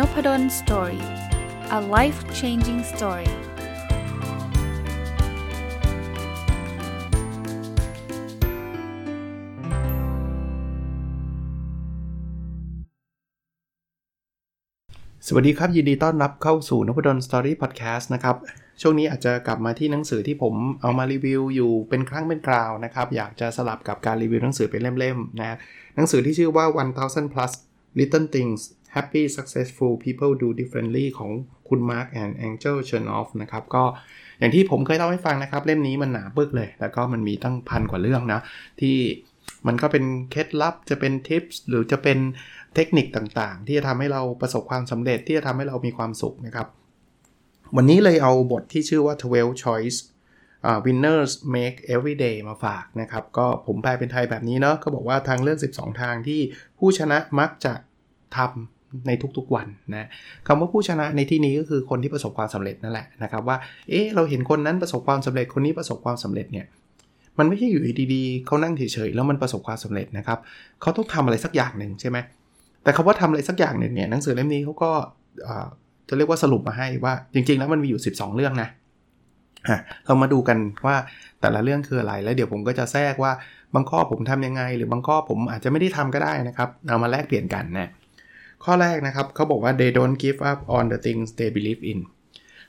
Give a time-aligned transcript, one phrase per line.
[0.00, 1.04] Noppadol Story
[1.78, 3.32] a life changing story
[15.26, 18.36] สวัสดีครับ ยินดีต้อนรับเข้าสู่นพดล Story Podcast นะครับ
[18.80, 25.56] ช่วงนี้อาจจะกลับมาที่หนังสือที่ผมเอามารีวิวอยู่เป็นครั้งเป็นคราวนะครับ อยากจะสลับกับการรีวิวหนังสือเป็นเล่มๆนะ
[25.96, 26.66] หนังสือที่ชื่อว่า
[27.00, 27.52] 1000 plus
[27.98, 28.60] little things
[28.94, 31.30] happy successful people do differently ของ
[31.68, 33.84] คุณ Mark and Angel Chernoff นะครับ ก็
[34.38, 38.40] อย่างที่ผมเคยเล่าให้ฟังนะครับ เล่มนี้มันหนาปึกเลย แล้วก็มันมีตั้งพันกว่าเรื่องนะ
[38.80, 38.96] ที่
[39.66, 42.18] มันก็เป็นเคล็ดลับจะเป็นทิปส์หรือจะเป็น
[42.74, 46.66] เทคนิคต่างๆ ที่จะทำให้เราประสบความสำเร็จที่จะทำให้เรามีความสุขนะครับ
[47.76, 49.98] วันนี้เลยเอาบทที่ชื่อว่า 12 choice
[50.68, 56.40] uh, winners make every day มาฝากนะครับ ก็ผมแปลเป็นไทยแบบนี้เนาะก็บอกว่าทางเลือก 12 ทางที่
[56.78, 57.72] ผู้ชนะมักจะ
[58.36, 60.08] ทำ ในทุกๆวันนะ
[60.46, 63.56] คำว่าผู้ชนะในที่นี้ก็คือคนที่ประสบความสำเร็จนั่นแหละนะครับว่า
[63.90, 66.66] เอ๊ะเราเห็นคนนั้นประสบความสำเร็จคนนี้ประสบความสำเร็จเนี่ย
[67.38, 67.82] มันไม่ใช่อยู่
[68.14, 70.38] ดีๆเขานั่งเฉยๆแล้วมันประสบความสำเร็จนะครับ
[70.80, 72.18] เขาต้องทำอะไรสักอย่างหนึ่งใช่ไหม
[72.82, 74.90] แต่คาว่าทำอะไรสักอย่างหนึ่งเนี่ยหนังสือเล่มนี้เขาก็
[76.08, 78.68] จะเรียกว่าสรุปมาให้ว่าจริง ๆ แล้วมันมีอยู่ 12 เรื่องนะ
[80.06, 80.96] เรามาดูกันว่า
[81.40, 83.32] แต่ละเรื่องคืออะไร แล้วเดี๋ยวผมก็จะแทรกว่า
[83.74, 87.90] บางข้อผมทำยังไง หรือบางข้อผมอาจจะไม่ได้ทำก็ได้นะครับเอามาแลกเปลี่ยนกันนะ
[88.64, 92.00] ข้อแรกนะครับเขาบอกว่า they don't give up on the things they believe in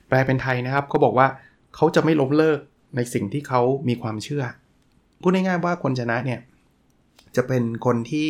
[0.08, 1.26] แปลเป็นไทยนะครับเขาบอกว่า
[1.74, 2.58] เขาจะไม่ล้มเลิก
[2.96, 4.44] ในสิ่งที่เขามีความเชื่อ
[5.20, 6.40] พูดง่ายๆว่าคนชนะเนี่ย
[7.36, 8.28] จะเป็นคนที่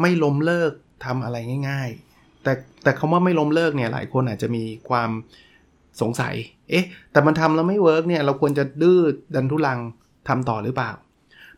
[0.00, 0.72] ไม่ล้มเลิก
[1.04, 1.36] ทำอะไร
[1.68, 2.52] ง่าย ๆ แต่
[2.82, 5.10] แต่คำว่าไม่ล้มเลิกเนี่ยหลายคนอาจจะมีความ
[6.00, 6.34] สงสัย
[6.70, 8.98] เอ๊ะ แต่มันทำแล้วไม่ work เนี่ย เราควรจะดื้อ
[9.34, 9.78] ดันทุรัง
[10.28, 10.90] ทำต่อหรือเปล่า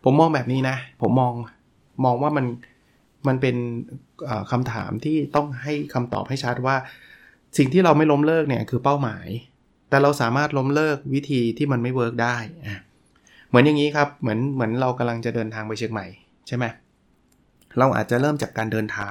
[0.05, 1.33] ผมมองแบบนี้นะ ผมมอง
[2.05, 2.47] มองว่ามัน
[3.27, 3.57] มันเป็น
[4.53, 6.77] คำถามที่ต้องให้คำตอบให้ชัดว่า
[7.59, 9.27] สิ่งที่เราไม่ล้มเลิกเนี่ยคือเป้าหมาย
[9.91, 12.37] แต่เราสามารถล้มเลิกวิธีที่มันไม่ work ได้
[13.49, 16.07] เหมือนอย่างนี้ครับเหมือนเหมือนเรากำลังจะเดินทางไปเชียงใหม่
[16.47, 16.65] ใช่ไหม
[17.79, 19.09] เราอาจจะเริ่มจากการเดินเท้า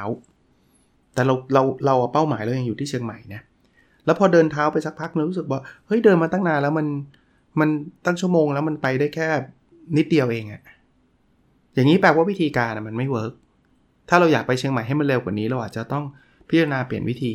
[1.13, 3.41] แต่เราเราเราเป้าหมายเรายังอยู่ที่เชียงใหม่นะ
[4.05, 6.87] แล้วพอเดินเท้าไปสักพักเรารู้สึกว่าเฮ้ยเดินมาตั้งนานแล้วมัน
[7.59, 7.69] มัน
[8.05, 9.27] ตั้งชั่วโมงแล้วมันไปได้แค่
[9.97, 10.61] นิดเดียวเองอะ
[11.73, 13.33] อย่างนี้แปลว่าวิธีการมันไม่ work
[14.09, 16.03] ถ้าเราอยากไปเชียงใหม่ให้มันเร็วกว่านี้ เราอาจจะต้อง
[16.49, 17.33] พิจารณาเปลี่ยนวิธี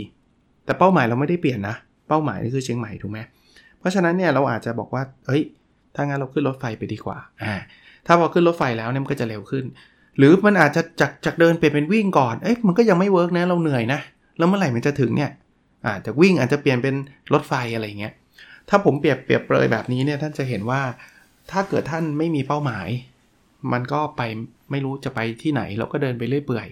[0.65, 1.77] แต่เป้าหมายเราไม่ได้เปลี่ยนนะ
[2.09, 3.19] เป้าหมายนี่คือเชียงใหม่ถูกไหม
[3.79, 5.43] เพราะฉะนั้นเนี่ยเราอาจจะบอกว่า เฮ้ย
[5.95, 7.55] ถ้างั้นเราขึ้นรถไฟไปดีกว่า อ่า
[8.07, 9.65] ถ้าพอขึ้นรถไฟแล้วเนี่ยมันก็จะเร็วขึ้น
[10.19, 14.01] หรือมันอาจจะจากจากเดินเปลี่ยนเป็นวิ่งก่อน เอ๊ะมันก็ยังไม่ work นะเราเหนื่อยนะ
[14.39, 15.31] แล้วเมื่อไหร่มันจะถึงเนี่ย
[15.87, 16.95] อาจจะวิ่งอาจจะเปลี่ยนเป็น
[17.33, 18.13] รถไฟอะไรเงี้ย
[18.69, 20.81] ถ้าผมเปรียบเปรียบเปรยแบบนี้เนี่ยท่านจะเห็นว่า
[21.51, 22.89] ถ้าเกิดท่านไม่มีเป้าหมาย
[23.73, 24.23] มันก็ไป
[24.71, 26.69] ไม่รู้จะไปที่ไหนเราก็เดินไปเรื่อยเปื่อย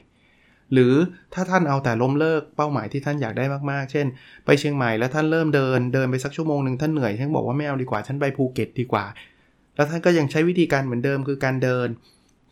[0.72, 0.94] หรือ
[1.34, 4.06] ถ้าท่านเอาแต่ล้มเลิกเป้าหมายที่ท่านอยากได้มากๆ เช่น
[4.44, 9.04] ไปเชียงใหม่แล้วท่านเริ่มเดินเดินไปสักชั่วโมงหนึ่งท่านเหนื่อยท่านบอกว่าไม่เอาดีกว่าท่านไปภูเก็ตดีกว่า
[9.76, 11.88] แล้วท่านก็ยังใช้วิธีการเหมือนเดิมคือการเดิน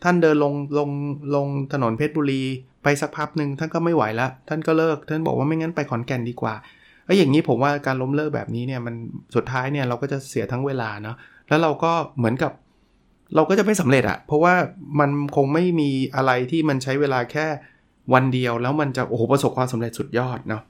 [0.03, 0.89] ท่านเดินลงลง
[1.35, 2.43] ลงถนนเพชรบุรี
[2.83, 6.55] ไปสักพักหนึ่งท่านก็ไม่ไหวแล้วท่านก็เลิก ท่านบอกว่าไม่งั้นไปขอนแก่นดีกว่า
[7.05, 8.95] ไอ้อย่างนี้ผมว่าการล้มเลิกแบบนี้เนี่ยมัน
[9.35, 11.15] สุดท้ายเนี่ยเราก็จะเสียทั้งเวลาเนาะ
[11.49, 12.51] แล้วเราก็เหมือนกับ
[13.35, 14.55] เราก็จะไม่สำเร็จอะเพราะว่า
[14.99, 17.47] มันคงไม่มีอะไรที่มันใช้เวลาแค่
[18.13, 20.63] วันเดียว แล้วมันจะโอ้โหประสบความสำเร็จสุดยอดเนาะ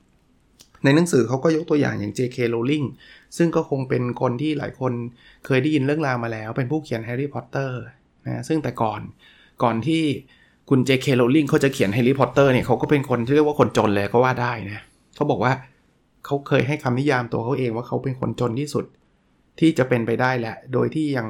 [0.84, 2.38] ในหนังสือเขาก็ยกตัวอย่างอย่าง J.K.
[2.54, 2.86] Rowling
[3.38, 4.94] ซึ่งก็คงเป็นคนที่หลายคน
[5.46, 7.82] เคยได้ยินเรื่องราวมาแล้ว เป็นผู้เขียนแฮร์รี่พอตเตอร์
[8.26, 9.02] นะซึ่งแต่ก่อน
[9.64, 10.04] ก่อนที่
[10.70, 11.08] คุณ J.K.
[11.20, 14.84] Rowling เขาจะเขียนแฮร์รี่พอตเตอร์เนี่ยเขาก็เป็นคนที่เรียกว่าคนจนเลยก็ว่าได้นะ
[15.16, 15.54] เขาบอกว่า
[16.26, 18.86] เขาเคยให้คำนิยามตัวเขาเองว่าเขาเป็นคนจนที่สุด
[19.60, 21.28] ที่จะเป็นไปได้แหละ โดยที่ยัง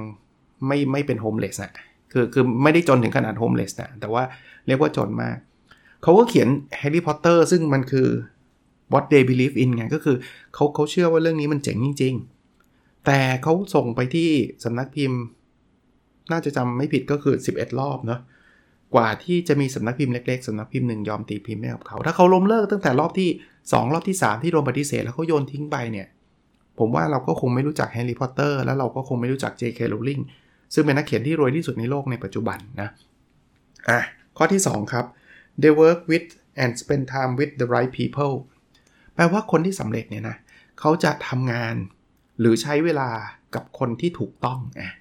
[0.68, 1.72] ไม่ไม่เป็น homeless นะ
[2.12, 4.24] คือคือไม่ได้จนถึงขนาด homeless นะแต่ว่า
[4.68, 5.38] เรียกว่าจนมาก
[6.03, 8.08] เขาก็เขียนแฮร์รี่พอตเตอร์ซึ่งมันคือ
[8.94, 10.18] what they believe in ไงก็คือ
[10.53, 12.14] เขาเขาเชื่อว่าเรื่องนี้มันเจ๋งจริง
[12.59, 14.30] ๆ แต่เขาส่งไปที่
[14.64, 15.20] สำนักพิมพ์
[16.31, 18.20] น่าจะจำไม่ผิดก็คือ 11 รอบเนาะ
[18.96, 23.29] กว่าที่จะมีสำนักพิมพ์เล็กๆสำนักพิมพ์หนึ่งยอมตีพิมพ์ให้กับเขา ถ้าเขาล้มเลิกตั้งแต่รอบที่
[23.61, 26.08] 2 รอบที่ 3 ที่โดนปฏิเสธแล้วเขาโยนทิ้งไปเนี่ย
[26.79, 29.79] ผมว่าเราก็คงไม่รู้จักแฮร์รี่พอตเตอร์แล้วเราก็คงไม่รู้จัก J.K.
[29.94, 30.22] Rowling
[30.73, 32.90] ซึ่งเป็นนักเขียนที่รวยที่สุดในโลกในปัจจุบันนะ
[33.90, 34.00] อะ
[34.38, 35.06] ข้อที่ 2 ครับ
[35.62, 36.28] they work with
[36.62, 38.35] and spend time with the right people
[39.16, 40.38] แปลว่าคนที่สำเร็จเนี่ยนะ
[40.79, 41.76] เขาจะทำงาน
[42.40, 43.09] หรือใช้เวลา
[43.56, 44.91] กับคนที่ถูกต้องอะ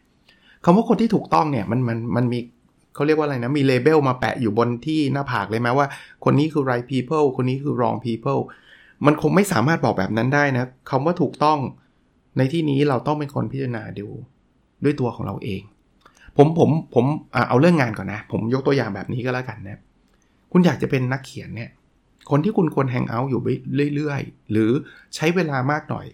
[0.65, 2.39] คำว่าคนที่ถูกต้องเนี่ยมันมันมันมี
[2.95, 5.87] เขาเรียกว่าอะไรนะ มีเลเบลมาแปะอยู่บนที่หน้าผากเลยไหมว่า
[6.25, 8.41] คนนี้คือ right people คนนี้คือ wrong people
[9.07, 11.59] มันคงไม่สามารถบอกแบบนั้นได้นะคำว่าถูกต้อง
[12.39, 14.09] ในที่นี้เราต้องเป็นคนพิจารณาดู
[14.85, 15.63] ด้วยตัวของเราเอง
[16.37, 17.05] ผมผมผม
[17.49, 19.81] เอาเรื่องงานก่อนนะ ผมยกตัวอย่างแบบนี้ก็แล้วกันนะ
[20.53, 21.71] คุณอยากจะเป็นนักเขียนเนี่ย
[22.31, 23.43] คนที่คุณควรแฮงเอาท์อยู่
[23.95, 24.71] เรื่อยๆ หรือ
[25.15, 26.07] ใช้เวลามากหน่อย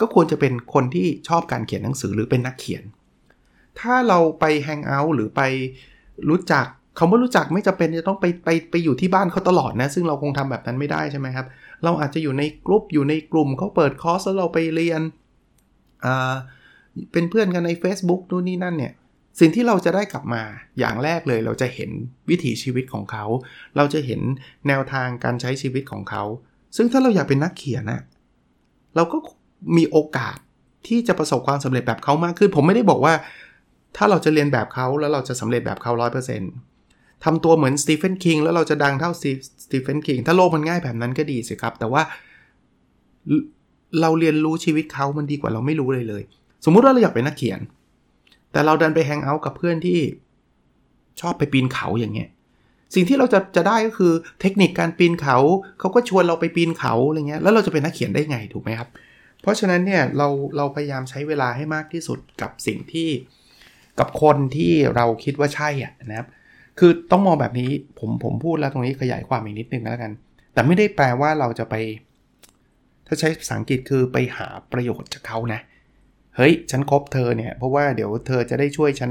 [0.00, 2.84] ก็ควรจะเป็นคนที่ชอบการเขียนหนังสือหรือเป็นนักเขียน
[3.80, 5.42] ถ้าเราไปแฮงเอาท์หรือไป
[6.28, 6.66] รู้จัก
[6.98, 11.46] คาว่ารู้จักไม่จะเป็นจะต้องไปไปไปอยู่ที่บ้านเขาตลอดนะ ซึ่งเราคงทำแบบนั้นไม่ได้ใช่ไหมครับ
[11.84, 15.00] เราอาจจะอยู่ในกลุ่มอยู่ในกลุ่มเขาเปิดคอร์สแล้วเราไปเรียน
[16.04, 16.34] อ่า
[17.12, 18.92] เป็นเพื่อนกันใน Facebook นู่นนี่นั่นเนี่ย
[19.40, 20.42] สิ่งที่เราจะได้กลับมา
[20.78, 21.90] อย่างแรกเลย เราจะเห็น
[22.30, 23.24] วิถีชีวิตของเขา
[23.76, 24.20] เราจะเห็น
[24.68, 26.24] แนวทางการใช้ชีวิตของเขา
[26.76, 28.00] ซึ่งถ้าเราอยากเป็นนักเขียนนะ
[28.96, 29.18] เราก็
[29.76, 30.36] มีโอกาส
[30.86, 33.14] ที่จะประสบความสำเร็จแบบเขามากขึ้น ผมไม่ได้บอกว่า
[33.96, 36.52] ถ้าเราจะเรียนแบบเขาแล้วเราจะสำเร็จแบบเขาร้อยเปอร์เซ็นต์
[37.24, 39.10] ทำตัวเหมือนสตีเฟนคิงแล้วเราจะดังเท่า
[39.64, 42.02] สตีเฟนคิงถ้าโลกมันง่ายแบบนั้นก็ดีสิครับ แต่ว่า
[44.00, 46.22] เราเรียนรู้ชีวิตเขามันดีกว่าเราไม่รู้เลยเลย
[46.64, 47.60] สมมุติว่าเราอยากเป็นนักเขียน
[48.52, 49.98] แต่เราดันไปแฮงเอาท์กับเพื่อนที่
[51.20, 52.28] ชอบไปปีนเขาอย่างเงี้ย
[52.94, 55.38] สิ่งที่เราจะจะได้ก็คือเทคนิคการปีนเขา
[55.80, 58.88] เขาก็ชวนเราไปปีนเขาอะไรเงี้ย แล้วเราจะเป็นนักเขียนได้ไงถูกไหมครับ
[59.42, 63.08] เพราะฉะนั้นเนี่ยเราเราพยายามใช้เวลาให้มากที่สุดกับสิ่งที่
[63.98, 66.28] กับคนที่เราคิดว่าใช่อะนะครับ
[66.78, 70.12] คือต้องมองแบบนี้ผมผมพูดแล้วตรงนี้ขยายความอีกนิดนึงแล้วกัน
[70.52, 71.74] แต่ไม่ได้แปลว่าเราจะไป
[73.06, 79.10] ถ้าใช้ภาษาอังกฤษคือไปหาประโยชน์จากเขานะเเฮ้ย ฉันคบเธอเนี่ย เพราะว่าเดี๋ยวเธอจะได้ช่วยฉัน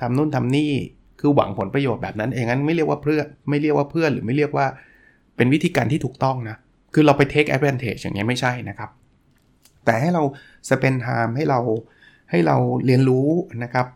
[0.00, 0.72] ทำนู่นทำนี่
[1.20, 4.66] คือหวังผลประโยชน์แบบนั้นเองงั้นไม่เรียกว่าเพื่อไม่เรียกว่าเพื่อนหรือไม่เรียกว่า
[5.36, 6.56] เป็นวิธีการที่ถูกต้องนะ
[6.94, 8.90] คือเราไป take advantage อย่างเงี้ยไม่ใช่นะครับ
[9.84, 10.22] แต่ให้เรา
[10.68, 11.60] spend time ให้เรา
[12.30, 12.56] ให้เรา
[12.86, 13.28] เรียนรู้
[13.64, 13.86] นะครับ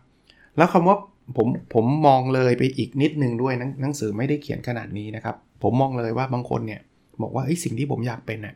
[0.57, 0.97] แล้วคำว่า
[1.37, 6.81] ผมผมมองเลยไปอีกนิดนึงด้วยหนังสือไม่ได้เขียนขนาดนี้นะครับ ผมมองเลยว่าบางคนเนี่ย
[7.21, 8.55] บอกว่าไอ้สิ่งที่ผมอยากเป็นเนี่ย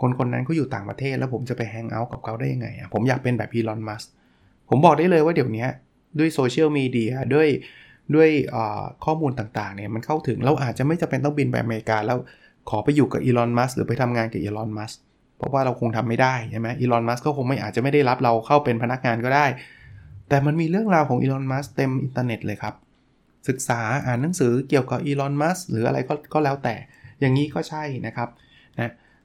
[0.00, 4.02] คนคนนั้นเขาอยู่ต่างประเทศ แล้วผมจะไป hang out กับเขาได้ยังไงอะผมอยากเป็นแบบอีลอนมัสก์
[4.68, 5.66] ผมบอกได้เลยว่าเดี๋ยวนี้
[6.18, 7.48] ด้วยโซเชียลมีเดียด้วย
[8.14, 8.28] ด้วย
[9.04, 12.18] ข้อมูลต่างๆเนี่ยมันเข้าถึงเราอาจจะไม่จำเป็นต้องบินไปอเมริกา แล้ว
[12.70, 14.92] ขอไปอยู่กับอีลอนมัสก์หรือไปทำงานกับอีลอนมัสก์
[15.36, 19.46] เพราะว่าเราคงทำไม่ได้ใช่ไหมอีลอนมัสก์ก็คงไม่อาจจะไม่ได้รับเราเข้าเป็นพนักงานก็ได้
[20.28, 22.74] แต่มันมีเรื่องราวของอีลอนมัสก์เต็มอินเทอร์เน็ตเลยครับ
[23.48, 26.74] ศึกษาอ่านหนังสือเกี่ยวกับอีลอนมัสก์หรืออะไรก็ก็แล้วแต่
[27.20, 28.46] อย่างนี้ก็ใช่นะครับนะ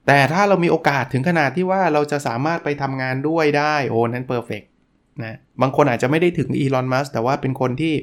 [0.08, 4.62] แต่ถ้าเรามีโอกาสถึงขนาดที่ว่าเราจะสามารถไปทำงานด้วยได้โอ้นั้น perfect
[5.24, 7.96] นะบางคนอาจจะไม่ได้ถึงอีลอนมัสก์แต่ว่าเป็นคนที่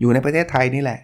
[0.00, 1.00] อยู่ในประเทศไทยนี่แหละ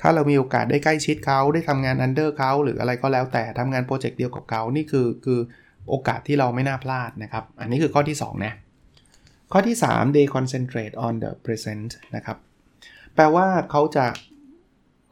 [0.00, 5.40] ถ้าเรามีโอกาสได้ใกล้ชิดเขาได้ทำงาน under เขาหรืออะไรก็แล้วแต่ทำงานโปรเจกต์เดียวกับเขานี่คือคือ
[5.88, 8.54] โอกาสที่เราไม่น่าพลาดนะครับ อันนี้คือข้อที่ 2 นะ
[9.52, 12.38] ข้อที่ 3 they concentrate on the present นะครับ
[13.14, 14.06] แปลว่าเขาจะ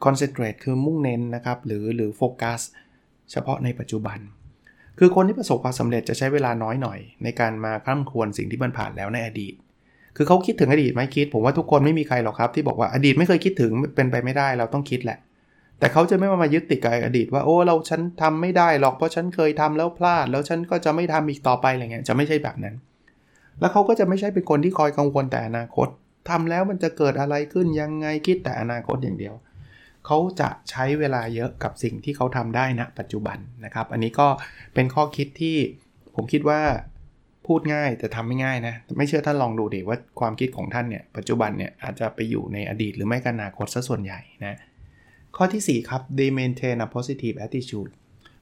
[0.05, 2.59] concentrate คือมุ่งเน้นนะครับ หรือหรือโฟกัส
[3.31, 4.19] เฉพาะในปัจจุบัน
[4.99, 9.53] คือคนที่ประสบความสำเร็จจะใช้เวลาน้อยหน่อย ในการมาคร่ำควรสิ่งที่มันผ่านแล้วในอดีต
[10.17, 15.17] คือเขาคิดถึงอดีตไหมคิด ผมว่าทุกคนไม่มีใครหรอกครับที่บอกว่าอดีตไม่เคยคิดถึงเป็นไปไม่ได้เราต้องคิดแหละ
[15.79, 22.75] แต่เขาจะไม่มายึดติดกับอดีต ว่าโอ้เราฉันทำไม่ได้หรอกเพราะฉันเคยทำแล้วพลาด แล้วฉันก็จะไม่ทำอีกต่อไปอะไรเงี้ยจะไม่ใช่แบบนั้น
[23.59, 25.87] แล้วเขาก็จะไม่ใช่เป็นคนที่คอยกังวลแต่อนาคต
[26.29, 34.27] ทำแล้วมันจะเกิดอะไรขึ้นยังไงคิดแต่อนาคตอย่างเดียวเขาจะใช้เวลาเยอะกับสิ่งที่เขาทำได้นะปัจจุบันนะครับ อันนี้ก็
[34.73, 35.57] เป็นข้อคิดที่
[36.15, 36.61] ผมคิดว่า
[37.47, 44.57] พูดง่ายแต่ทำไม่ง่ายนะ ไม่เชื่อท่านลองดูดิว่าความคิดของท่านเนี่ยปัจจุบันเนี่ยอาจจะไปอยู่ในอดีตหรือไม่ก็อนาคตซะส่วนใหญ่นะ
[45.35, 47.91] ข้อที่ 4 ครับ they maintain a positive attitude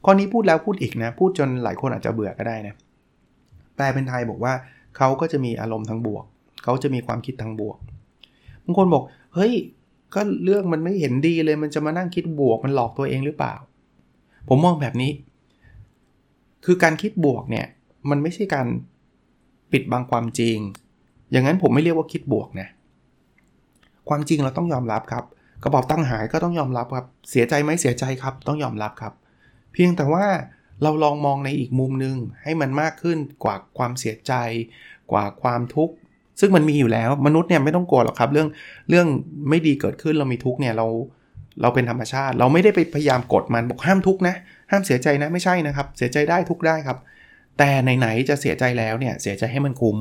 [0.05, 2.75] ข้อนี้พูดแล้วพูดอีกนะ พูดจนหลายคนอาจจะเบื่อก็ได้นะ
[3.75, 4.53] แปลเป็นไทยบอกว่า
[4.97, 6.25] เขาก็จะมีอารมณ์ทั้งบวก
[6.63, 7.77] เขาจะมีความคิดทั้งบวก
[8.65, 9.03] บางคนบอก
[9.35, 9.53] เฮ้ย
[10.15, 13.53] ก็เรื่องมันไม่เห็นดีเลยมันจะมานั่งคิดบวกมันหลอกตัวเองหรือเปล่า
[14.47, 15.11] ผมมองแบบนี้
[16.65, 17.65] คือการคิดบวกเนี่ย
[18.09, 18.67] มันไม่ใช่การ
[19.71, 20.57] ปิดบังความจริง
[21.31, 22.67] อย่างนั้นผมไม่เรียกว่าคิดบวกนะ
[24.09, 25.23] ความจริงเราต้องยอมรับครับ
[25.63, 29.13] กระเป๋าตั้งหายก็ต้องยอมรับครับ เสียใจไหมเสียใจครับ ต้องยอมรับครับ
[29.73, 30.25] เพียงแต่ว่า
[30.83, 34.33] เราลองมองในอีกมุมหนึ่งให้มันมากขึ้นกว่าความเสียใจ
[35.11, 35.95] กว่าความทุกข์
[36.39, 38.47] ซึ่งมันมีอยู่แล้วมนุษย์เนี่ยไม่ต้องกลัวหรอกครับ เรื่อง
[38.89, 39.07] เรื่อง
[39.49, 40.87] ไม่ดีเกิดขึ้นเรามีทุกเนี่ยเรา
[41.61, 44.35] เราเป็นธรรมชาติ เราไม่ได้ไปพยายามกดมันบอกห้ามทุกนะ
[44.71, 46.97] ห้ามเสียใจนะไม่ใช่นะครับ เสียใจได้ทุกได้ครับ
[47.57, 49.97] แต่ไหนๆจะเสียใจแล้วเนี่ยเสียใจให้มันคุ้ม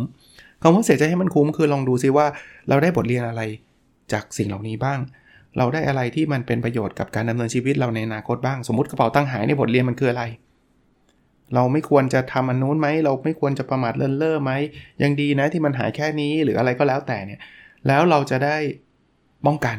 [0.63, 2.27] คำว่าเสียใจให้มันคุ้มคือลองดูซิว่า
[2.69, 3.43] เราได้บทเรียนอะไร
[4.13, 4.99] จากสิ่งเหล่านี้บ้าง
[5.59, 10.23] เราได้อะไรที่มันเป็นประโยชน์กับการดำเนินชีวิตเราในอนาคตบ้าง สมมติกระเป๋าตั้งหายในบทเรียนมันคืออะไร
[11.55, 14.53] เราไม่ควรจะทำอันนู้นไหม เราไม่ควรจะประมาทเลินเล่อไหม
[15.03, 17.41] ยังดีนะที่มันหายแค่นี้หรืออะไรก็แล้วแต่เนี่ย
[17.87, 18.57] แล้วเราจะได้
[19.47, 19.79] ป้องกัน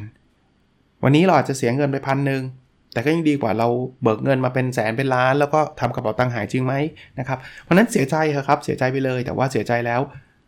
[1.03, 2.41] วันนี้เราอาจจะเสียเงินไปพันหนึ่ง
[2.93, 3.67] แต่ก็ยังดีกว่าเรา
[4.03, 6.73] เบิกเงินมาเป็นแสนเป็นล้าน แล้วก็ทำกระเป๋าตังค์หายจริงไหม
[7.19, 8.15] นะครับ เพราะนั้นเสียใจ
[8.47, 10.01] ครับเสียใจไปเลย แต่ว่าเสียใจแล้ว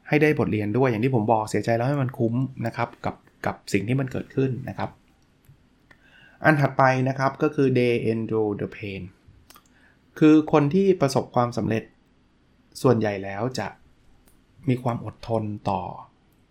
[0.08, 2.34] ให้ได้บทเรียนด้วยอย่างที่ผมบอกเสียใจแล้วให้มันคุ้ม
[2.66, 3.16] นะครับกับ
[3.46, 4.90] กับสิ่งที่มันเกิดขึ้นนะครับ
[6.44, 9.02] อันถัดไปนะครับก็คือ they endure the pain
[10.20, 11.84] คือคนที่ประสบความสำเร็จ
[12.82, 13.68] ส่วนใหญ่แล้วจะ
[14.70, 15.82] มีความอดทนต่อ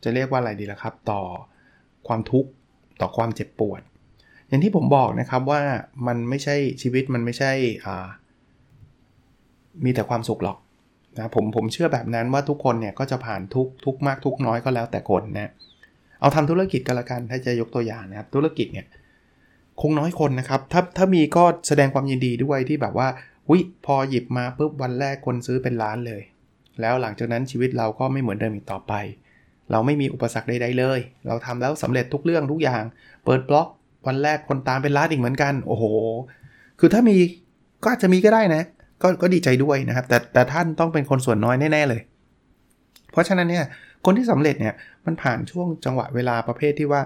[0.03, 1.23] จะเรียกว่าอะไรดีล่ะครับ ต่อ
[2.07, 2.51] ความทุกข์
[3.01, 3.81] ต่อความเจ็บปวด
[4.49, 5.63] อย่างที่ผมบอกนะครับว่า
[6.07, 7.53] มันไม่ใช่ชีวิตมันไม่ใช่
[9.85, 10.59] มีแต่ความสุขหรอก
[11.17, 15.51] นะผมผมเชื่อแบบนั้นว่าทุกคนเนี่ยก็จะผ่านทุกทุกมากทุกน้อยก็แล้วแต่คนนะ
[16.21, 18.87] เอาทำธุรกิจกันละกันถ้าจะยกตัวอย่างนะครับธุรกิจเนี่ย
[19.81, 23.09] คงน้อยคนนะครับถ้าถ้ามีก็แสดงความยินดีด้วยที่แบบว่า
[23.51, 26.23] วิพอหยิบมาปุ๊บวันแรกคนซื้อเป็นล้านเลย
[26.81, 28.93] แล้วหลังจากนั้นชีวิตเราก็ไม่เหมือนเดิมอีกต่อไป
[29.71, 32.83] เราไม่มีอุปสรรคใดๆเลย เราทำแล้วสำเร็จทุกเรื่องทุกอย่าง
[33.25, 33.69] เปิดบล็อก
[34.07, 35.85] วันแรกคนตามเป็นล้านอีกเหมือนกัน โอ้โห
[36.81, 37.17] คือถ้ามี
[37.83, 38.63] ก็อาจจะมีก็ได้นะ
[39.03, 42.01] ก็ก็ดีใจด้วยนะครับ แต่แต่ท่านต้องเป็นคนส่วนน้อยแน่ ๆเลย
[43.13, 43.65] เพราะฉะนั้นเนี่ย
[44.05, 44.75] คนที่สำเร็จเนี่ย
[45.07, 47.03] มันผ่านช่วงจังหวะเวลาประเภทที่ว่า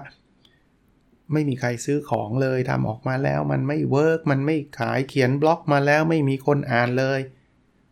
[1.33, 7.19] ไม่มีใครซื้อของเลยทำออกมาแล้วมันไม่ work มันไม่ขายเขียนบล็อกมาแล้วไม่มีคนอ่านเลย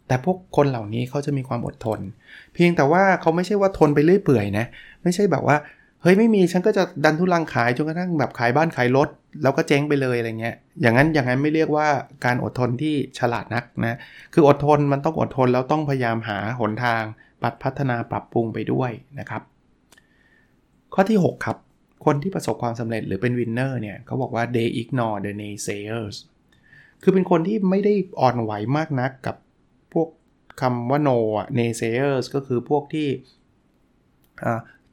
[0.08, 2.00] แต่พวกคนเหล่านี้เขาจะมีความอดทน
[2.54, 4.66] เพียงแต่ว่าเขาไม่ใช่ว่าทนไปเรื่อยเปื่อยนะ
[5.04, 5.58] ไม่ใช่แบบว่า
[6.02, 9.10] เฮ้ยไม่มีฉันก็จะดันทุลังขายจนกระทั่งแบบขายบ้านขายรถ
[9.44, 11.88] แล้วก็เจ๊งไปเลยอะไรเงี้ย อย่างนั้นอย่างนั้นไม่เรียกว่า
[12.26, 13.98] การอดทนที่ฉลาดนักนะ
[14.34, 17.04] คืออดทนมันต้องอดทนแล้วต้องพยายามหาหนทาง
[17.42, 19.42] ปัดพัฒนาปรับปรุงไปด้วยนะครับ
[20.94, 21.58] ข้อที่ 6 ครับ
[22.06, 26.16] คนที่ประสบความสำเร็จหรือเป็นวินเนอร์เนี่ยเขาบอกว่า they ignore the naysayers
[27.04, 29.36] คือเป็นคนที่ไม่ได้อ่อนไหวมากนักกับ
[29.94, 30.08] พวก
[30.62, 31.18] คำว่า no
[31.58, 33.08] naysayers ก็คือพวกที่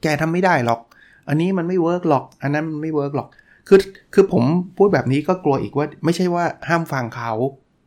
[0.02, 0.80] แกทำไม่ได้หรอก
[1.28, 3.28] อันนี้มันไม่ work หรอก อันนั้นมันไม่ work หรอก
[3.68, 3.78] คือ
[4.14, 4.44] คือผม
[4.76, 7.32] พูดแบบนี้ก็กลัวอีกว่า ไม่ใช่ว่าห้ามฟังเขา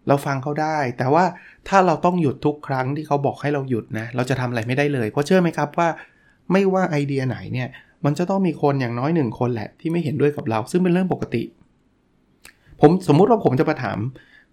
[0.08, 1.26] เราฟังเขาได้ แต่ว่า
[1.68, 5.90] ถ้าเราต้องหยุดทุกครั้งที่เขาบอกให้เราหยุดนะ เราจะทำอะไรไม่ได้เลย เพราะเชื่อไหมครับว่า
[6.52, 7.70] ไม่ว่าไอเดียไหนเนี่ย
[8.06, 11.44] มันจะต้องมีคนอย่างน้อยหนึ่งคนแหละที่ไม่เห็นด้วยกับเรา ซึ่งเป็นเรื่องปกติ
[12.82, 13.98] ผมสมมุติว่าผมจะมาถาม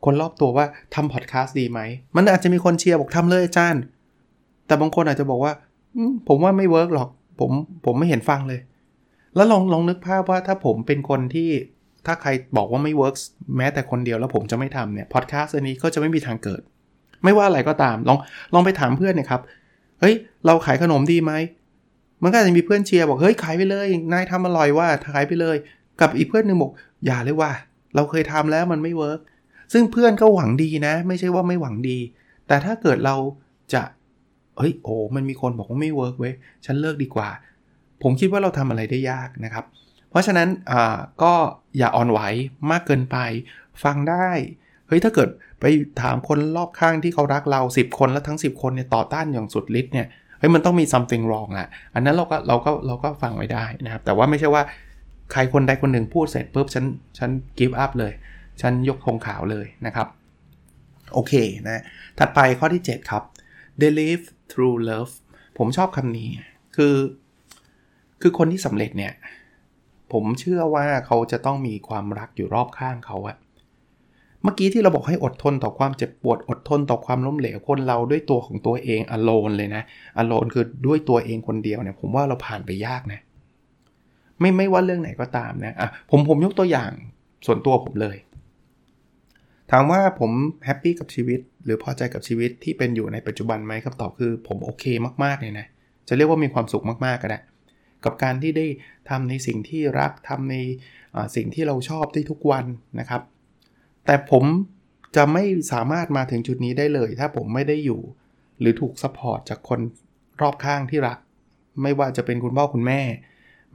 [0.05, 1.81] คนรอบตัวว่าทำพอดแคสต์ดีไหม
[2.17, 3.83] มันอาจจะมีคนเชียร์บอกทำเลยอาจารย์
[4.67, 5.53] แต่บางคนอาจจะบอกว่า
[6.29, 7.09] ผมว่าไม่ work หรอก
[7.41, 7.51] ผม
[7.85, 8.61] ผมไม่เห็นฟังเลย
[9.35, 11.49] แล้วลองลองนึกภาพว่าถ้าผมเป็นคนที่
[12.07, 13.15] ถ้าใครบอกว่าไม่ work
[13.57, 16.63] แม้แต่คนเดียวแล้วผมจะไม่ทำเนี่ยพอดแคสต์อันนี้ก็จะไม่มีทางเกิด
[17.25, 18.19] ไม่ว่าอะไรก็ตามลอง
[18.55, 19.41] ลองไปถามเพื่อนเนี่ยครับ
[20.01, 20.15] เฮ้ย
[20.47, 21.33] เราขายขนมดีไหม
[22.25, 25.57] มันก็จะมีเพื่อนเชียร์บอกเฮ้ยขายไปเลย นายทำอร่อยว่ะขายไปเลย
[26.01, 26.73] กับอีกเพื่อนหนึ่งบอก
[27.07, 27.51] อย่าเลยว่ะ
[27.95, 29.21] เราเคยทำแล้วมันไม่ work
[29.73, 31.99] ซึ่งเพื่อนก็หวังดีนะ ไม่ใช่ว่าไม่หวังดี
[32.47, 33.17] แต่ถ้าเกิดเรา
[33.75, 33.83] จะ
[34.59, 36.35] เฮ้ยโอ้มันมีคนบอกว่าไม่ work เว้ย
[36.67, 37.29] ฉันเลิกดีกว่า
[38.03, 39.65] ผมคิดว่าเราทำอะไรได้ยากนะครับ
[40.11, 41.33] เพราะฉะนั้นอ่าก็
[41.79, 42.21] อย่าอ่อนไหว
[42.71, 43.17] มากเกินไป
[43.83, 44.29] ฟังได้
[44.89, 45.29] เฮ้ยถ้าเกิด
[45.61, 45.65] ไป
[46.01, 50.07] ถามคนรอบข้างที่เขารักเรา 10 คนแล้วทั้ง 10 คนเนี่ยต่อต้านอย่างสุดฤทธิ์เนี่ย
[50.47, 54.63] เฮ้ยมันต้องมี something wrong แหละอันนั้นเราก็เราก็เราก็ฟังไว้ได้นะครับ แต่ว่าไม่ใช่ว่า
[55.33, 56.85] ใครคนใดคนหนึ่งพูดเสร็จปุ๊บฉัน
[57.19, 58.13] ฉัน give up เลย
[58.61, 60.09] ฉันยกธงขาวเลยนะครับ
[61.13, 61.33] โอเค
[61.69, 61.83] นะ
[62.19, 63.23] ถัดไปข้อที่ 7 ครับ
[63.81, 65.13] they live through love
[65.59, 66.29] ผมชอบคำนี้
[66.77, 66.95] คือ
[68.21, 69.13] คือคนที่สำเร็จเนี่ย
[70.13, 73.37] ผมเชื่อว่าเขาจะต้องมีความรักอยู่รอบข้างเขาอะ
[74.45, 79.83] เมื่อกี้ที่เราบอกให้อดทนต่อความเจ็บปวด อดทนต่อความล้มเหลวคนเราด้วยตัวของตัวเองอโลนเลยนะ
[80.19, 83.21] อโลนคือด้วยตัวเองคนเดียวเนี่ยผมว่าเราผ่านไปยากนะ
[84.41, 86.91] ไม่ไม่ว่าเรื่องไหนก็ตามนะอะผมผมยกตัวอย่าง
[87.47, 88.17] ส่วนตัวผมเลย
[89.71, 90.31] ถามว่าผม
[90.65, 94.85] happy กับชีวิต หรือพอใจกับชีวิตที่เป็นอยู่ในปัจจุบันไหมคำตอบคือผมโอเค
[95.25, 95.67] มากๆเลยนะ
[96.09, 97.41] จะเรียกว่ามีความสุขมากๆก็ได้
[98.05, 98.67] กับการที่ได้
[99.11, 100.57] ทำในสิ่งที่รักทำใน
[101.37, 102.65] สิ่งที่เราชอบได้ทุกวัน
[103.01, 103.23] นะครับ
[104.07, 104.45] แต่ผม
[105.17, 108.01] จะไม่สามารถมาถึงจุดนี้ได้เลย ถ้าผมไม่ได้อยู่
[108.61, 109.81] หรือถูก support จากคน
[110.41, 111.19] รอบข้างที่รัก
[111.83, 113.01] ไม่ว่าจะเป็นคุณพ่อคุณแม่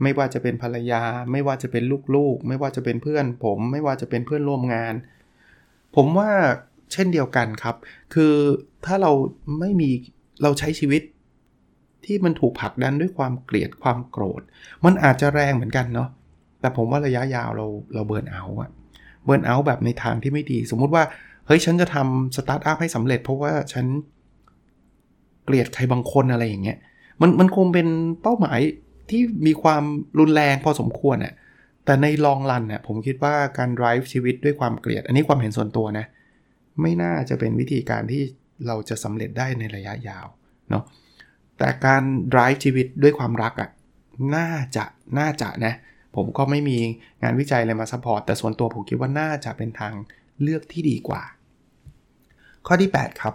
[0.02, 1.84] ไม่ว่าจะเป็นภรรยา ไม่ว่าจะเป็น
[2.16, 4.94] ลูกๆ ไม่ว่าจะเป็นเพื่อน ผมไม่ว่าจะเป็นเพื่อนร่วมงาน
[5.96, 6.30] ผมว่า
[6.92, 7.76] เช่นเดียวกันครับ
[8.14, 8.34] คือ
[8.86, 9.12] ถ้าเรา
[9.60, 9.90] ไม่มี
[10.42, 11.02] เราใช้ชีวิต
[12.04, 14.42] ที่มันถูกผลักดันด้วยความเกลียดความโกรธ
[14.84, 16.08] มันอาจจะแรงเหมือนกันเนาะ
[16.60, 18.70] แต่ผมว่าระยะยาวเราเราเบิร์นเอาอะ
[19.24, 21.04] เบิร์นเอาแบบในทางที่ไม่ดี สมมุติว่า
[21.46, 23.86] เฮ้ย ฉันจะทำสตาร์ทอัพให้สำเร็จ เพราะว่าฉัน
[25.44, 26.78] เกลียดใครบางคนอะไรอย่างเงี้ย
[27.20, 27.88] มันมันคงเป็น
[28.22, 28.60] เป้าหมาย
[29.10, 29.82] ที่มีความ
[30.18, 31.34] รุนแรงพอสมควรอะ
[31.84, 36.06] แต่ใน long run เนี่ยผมคิดว่าการ drive ชีวิตด้วยความเกลียด อันนี้ความเห็นส่วนตัวนะ
[36.80, 38.22] ไม่น่าจะเป็นวิธีการที่
[38.66, 40.26] เราจะสำเร็จได้ในระยะยาว
[40.70, 40.84] เนาะ
[41.58, 43.70] แต่การ drive ชีวิตด้วยความรักอะ่ะ
[44.36, 44.84] น่าจะ
[45.18, 45.74] น่าจะนะ
[46.16, 46.78] ผมก็ไม่มี
[47.22, 49.94] งานวิจัยอะไรมา support แต่ส่วนตัวผมคิดว่าน่าจะเป็นทาง
[50.42, 51.22] เลือกที่ดีกว่า
[52.66, 53.34] ข้อที่ 8 ครับ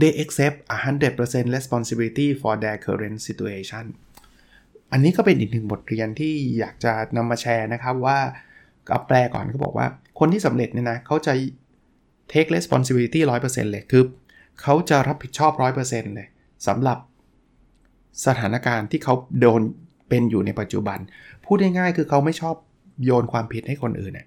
[0.00, 0.56] they accept
[1.06, 3.84] 100% responsibility for their current situation
[4.92, 8.18] อันนี้ก็เป็นอีกหนึ่งบทเรียนที่อยากจะนำมาแชร์นะครับว่า
[8.88, 9.86] กับแปลก่อนเขาบอกว่า
[10.18, 11.32] คนที่สำเร็จเนี่ยนะเขาจะ
[12.32, 14.04] take responsibility 100%เลยคือ
[14.62, 15.52] เขาจะรับผิดชอบ
[15.84, 16.28] 100%เลย
[16.66, 16.98] สำหรับ
[18.26, 19.62] สถานการณ์ที่เขาโดน
[20.08, 20.98] เป็นอยู่ในปัจจุบัน
[21.44, 22.54] พูดง่ายๆคือเขาไม่ชอบ
[23.04, 24.26] โยนความผิดให้คนอื่นเนี่ย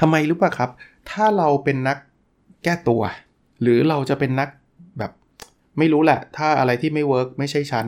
[0.00, 0.70] ทำไมรู้ป่ะครับ
[1.10, 1.98] ถ้าเราเป็นนัก
[2.64, 3.02] แก้ตัว
[3.62, 4.48] หรือเราจะเป็นนัก
[4.98, 5.12] แบบ
[5.78, 7.86] ไม่รู้แหละ ถ้าอะไรที่ไม่ work ไม่ใช่ฉัน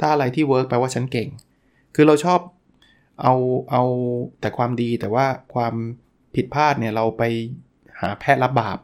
[0.00, 1.28] ถ้าอะไรที่ work แปลว่าฉันเก่ง
[1.94, 2.40] คือเราชอบ
[3.22, 3.34] เอา
[3.70, 3.82] เอา
[4.40, 5.74] แต่ความดีแต่ว่าความ
[6.34, 7.22] ผิดพลาดเนี่ยเราไป
[8.00, 8.78] หาแพะรับบาป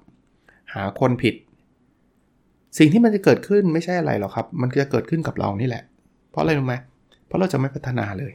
[0.75, 1.35] หาคนผิด
[2.79, 5.83] สิ่งที่มันจะเกิดขึ้นไม่ใช่อะไรหรอกครับ มันจะเกิดขึ้นกับเรานี่แหละ
[6.31, 6.75] เพราะอะไรรู้ไหม
[7.27, 8.33] เพราะเราจะไม่พัฒนาเลย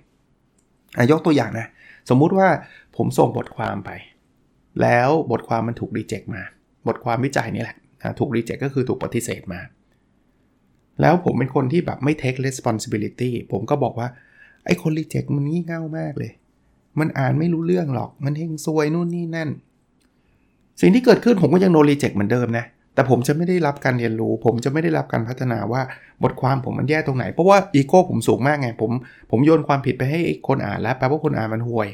[1.12, 1.68] ยกตัวอย่างนะ
[2.10, 2.48] สมมุติว่า
[2.98, 3.90] ผมส่งบทความไป
[4.82, 6.42] แล้วบทความมันถูกรีเจ็คมา
[6.88, 7.78] บทความวิจัยนี่แหละ
[8.20, 9.60] ถูกรีเจ็คก็คือถูกปฏิเสธมา
[11.02, 14.08] แล้วผมเป็นคนที่แบบไม่ take responsibility ผมก็บอกว่า
[14.66, 16.32] ไอ้คนรีเจ็คมันงี่เง่ามากเลย
[17.00, 19.50] มันอ่านไม่รู้เรื่องหรอกมันเฮงซวยนู่นนี่นั่น
[20.82, 25.82] สิ่งที่เกิดขึ้นผมก็ยังโนรีเจ็คเหมือนเดิมนะ แต่ผมจะไม่ได้รับการเรียนรู้ ผมจะไม่ได้รับการพัฒนาว่า
[26.24, 28.92] บทความผมมันแย่ตรงไหน เพราะว่าอีโก้ผมสูงมากไง ผม
[29.32, 31.90] ผมโยนความผิดไปให้คนอ่านแล้วแปลว่าคนอ่านมันห่วย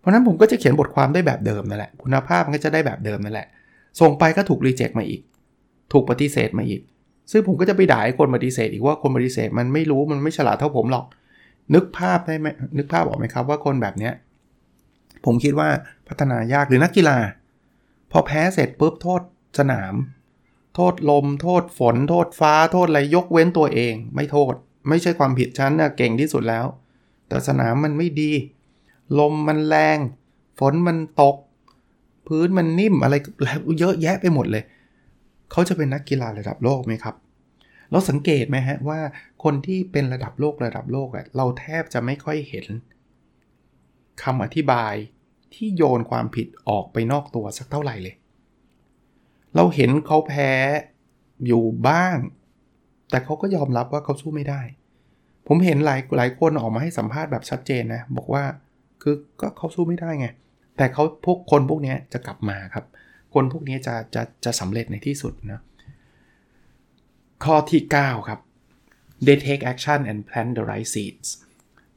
[0.00, 3.46] เพราะนั้นผมก็จะเขียนบทความได้แบบเดิมนั่นแหละ คุณภาพมันก็จะได้แบบเดิมนั่นแหละ
[4.00, 5.20] ส่งไปก็ถูกรีเจ็คมาอีก
[5.92, 6.80] ถูกปฏิเสธมาอีก
[7.30, 11.06] ซึ่งผมก็จะไปด่าไอ้คนปฏิเสธอีกว่าคนปฏิเสธมันไม่รู้มันไม่ฉลาดเท่าผมหรอก
[11.74, 12.46] นึกภาพได้ไหม
[12.78, 14.14] นึกภาพออกไหมครับว่าคนแบบเนี้ย
[15.24, 15.68] ผมคิดว่า
[16.08, 17.16] พัฒนายากหรือนักกีฬา
[18.12, 19.20] พอแพ้เสร็จปุ๊บโทษ
[19.58, 19.94] สนาม
[20.74, 24.54] โทษลม โทษฝน โทษฟ้า โทษอะไรยกเว้นตัวเอง ไม่โทษ
[24.88, 26.66] ไม่ใช่ความผิดฉันนะเก่งที่สุดแล้ว
[27.28, 28.32] แต่สนามมันไม่ดี
[29.18, 29.98] ลมมันแรง
[30.58, 31.36] ฝนมันตก
[32.26, 33.14] พื้นมันนิ่มอะไร
[33.78, 34.64] เยอะแยะไปหมดเลย
[35.50, 37.14] เขาจะเป็นนักกีฬาระดับโลกไหมครับ
[37.90, 39.00] เราสังเกตไหมฮะว่า
[39.44, 42.66] คนที่เป็นระดับโลกระดับโลกอะเราแทบจะไม่ค่อยเห็น
[44.22, 44.94] คำอธิบาย
[45.54, 48.14] ที่โยนความผิดออกไปนอกตัวสักเท่าไหร่เลย
[49.56, 50.50] เราเห็นเขาแพ้
[51.46, 52.16] อยู่บ้าง
[53.10, 54.62] แต่เขาก็ยอมรับว่าเขาสู้ไม่ได้
[55.46, 58.44] ผมเห็นหลายหลายคนออกมาให้สัมภาษณ์แบบชัดเจนนะ บอกว่า
[59.02, 60.26] คือก็เขาสู้ไม่ได้ไง
[60.76, 62.84] แต่เขาพวกคนพวกนี้จะกลับมาครับ
[63.34, 65.60] คนพวกนี้จะจะจะสำเร็จในที่สุดนะ
[67.44, 68.40] ข้อที่ 9 ครับ
[69.26, 71.28] they take action and plant the right seeds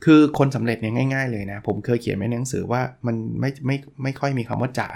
[0.06, 4.88] คือคนสำเร็จเนี่ยง่าย ๆ เลยนะ ผมเคยเขียนไว้ในหนังสือว่ามันไม่ไม่ไม่ค่อยมีคำว่าจะ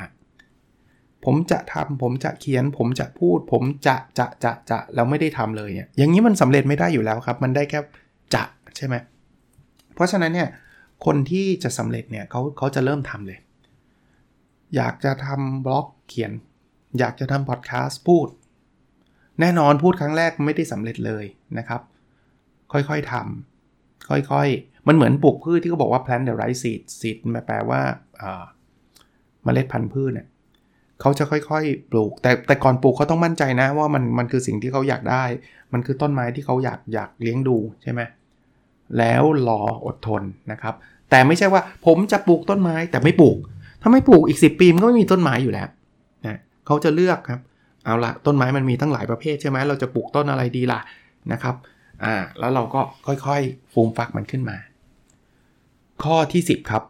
[1.25, 7.79] ผมจะทำผมจะเขียน ผมจะพูด ผมจะจะจะจะแล้วไม่ได้ทำเลยเนี่ยอย่างนี้มันสำเร็จไม่ได้อยู่แล้วครับ มันได้แค่
[8.35, 8.43] จะ
[8.75, 8.95] ใช่ไหม
[9.93, 10.49] เพราะฉะนั้นเนี่ย
[11.05, 13.39] คนที่จะสำเร็จเนี่ยเขาเขาจะเริ่มทำเลย
[14.75, 16.31] อยากจะทำบล็อกเขียน
[16.99, 18.27] อยากจะทำพอดแคสต์พูด
[19.39, 21.25] แน่นอนพูดครั้งแรกไม่ได้สำเร็จเลย
[21.57, 21.81] นะครับ
[22.71, 27.81] ค่อยๆทำค่อยๆ มันเหมือนปลูกพืชที่เขาบอกว่า plant the right seed seed แปลว่า
[29.43, 30.27] เมล็ดพันธุ์พืชเนี่ย
[31.01, 35.23] เขาจะค่อยๆ ปลูก แต่แต่ก่อนปลูกเขาต้องมั่นใจนะว่ามันมันคือสิ่งที่เขาอยากได้
[35.73, 38.01] มันคือต้นไม้ที่เขาอยากอยากเลี้ยงดูใช่ไหม
[38.97, 40.73] แล้วรออดทนนะครับ
[41.09, 43.37] แต่ไม่ใช่ว่าผมจะปลูกต้นไม้แต่ไม่ปลูก
[43.81, 45.67] ถ้าไม่ปลูกอีก 10 ปีมันก็ไม่มีต้นไม้อยู่แล้ว
[46.25, 47.39] นะเขาจะเลือกครับ
[47.85, 50.79] เอาละต้นไม้มันมีตั้งหลายประเภทใช่ไหมเราจะปลูกต้นอะไรดีล่ะ
[51.31, 51.55] นะครับ
[52.03, 54.57] อ่าแล้วเราก็ค่อยๆฟูมฟักมันขึ้นมา
[56.03, 56.83] ข้อที่ 10 ครับ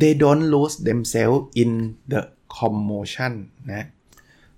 [0.00, 1.70] they don't lose themselves in
[2.12, 2.22] the
[2.58, 3.32] commotion
[3.72, 3.86] นะ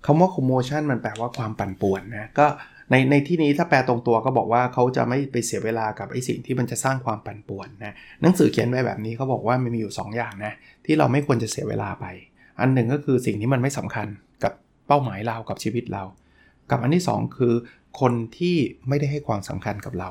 [0.05, 2.47] คำว่า commotion มันแปลว่าความปั่นป่วนนะก็
[2.91, 10.53] ในในที่นี้ถ้าแปลตรงตัวก็บอกว่าเขาจะไม่ไปเสียเวลากับไอ้สิ่งที่มันจะสร้างความปั่นป่วนนะหนังสือเขียนไว้แบบนี้เขาบอกว่ามันมีอยู่ 2 อย่างนะ
[10.85, 12.05] ที่เราไม่ควรจะเสียเวลาไป
[12.59, 14.07] อันหนึ่งก็คือสิ่งที่มันไม่สำคัญ
[14.43, 14.53] กับ
[14.87, 16.03] เป้าหมายเรากับชีวิตเรา
[16.71, 17.53] กับอันที่ 2 คือ
[17.99, 18.55] คนที่
[18.87, 20.09] ไม่ได้ให้ความสำคัญกับเรา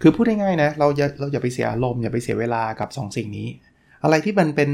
[0.00, 3.48] คือพูดง่ายๆนะเราจะเราอย่าไปเสียอารมณ์อย่าไปเสียเวลากับ 2 สิ่งนี้
[4.04, 4.70] อะไรที่มันเป็น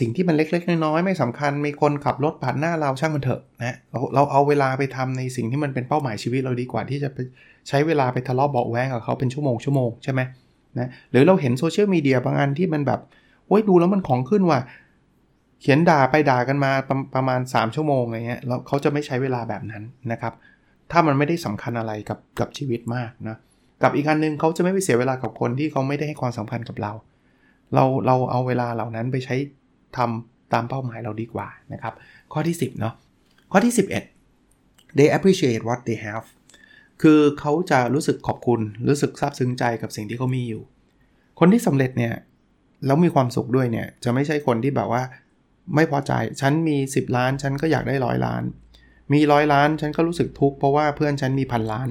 [0.00, 7.18] สิ่งที่มันเล็ก ๆ น้อยๆไม่สำคัญ มีคนขับรถผ่านหน้าเราช่างมันเถอะนะเราเราเอาเวลาไปทำในสิ่งที่มันเป็นเป้าหมายชีวิตเราดีกว่าที่จะไป
[7.68, 10.20] ใช้เวลาไปทะเลาะเบาแวงกับเขาเป็นชั่วโมงชั่วโมงใช่ไหม
[10.78, 13.00] นะหรือเราเห็นโซเชียลมีเดียบางอันที่มันแบบ
[13.46, 14.60] โอ้ยดูแล้วมันของขึ้นว่ะ
[15.60, 20.32] เขียนด่าไปด่ากันมาประประมาณ 3 ชั่วโมงอะไรเงี้ยแล้วเขาจะไม่ใช้เวลาแบบนั้นนะครับ
[20.90, 23.36] ถ้ามันไม่ได้สำคัญอะไรกับกับชีวิตมากนะ
[23.82, 26.92] กับอีกอันนึงเขาจะไม่ไปเสียเวลากับคนที่เขาไม่ได้ให้ความสำคัญกับเรา
[27.74, 29.36] เราเราเอาเวลาเหล่านั้นไปใช้
[29.96, 31.94] ทำตามเป้าหมายเราดีกว่านะครับ
[32.32, 32.94] ข้อที่ 10เนาะ
[33.52, 33.74] ข้อที่
[34.34, 36.26] 11 they appreciate what they have
[37.02, 40.62] คือเขาจะรู้สึกขอบคุณ รู้สึกซาบซึ้งใจกับสิ่งที่เขามีอยู่
[41.40, 42.14] คนที่สำเร็จเนี่ย
[42.86, 45.02] แล้วมีความสุขด้วยเนี่ย จะไม่ใช่คนที่แบบว่า
[45.74, 48.42] ไม่พอใจ ฉันมี 10 ล้าน ฉันก็อยากได้ร้อยล้าน
[49.12, 51.88] มีร้อยล้าน ฉันก็รู้สึกทุกข์เพราะว่าเพื่อนฉันมีพันล้าน